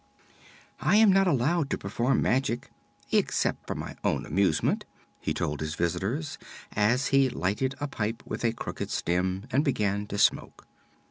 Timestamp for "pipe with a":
7.87-8.51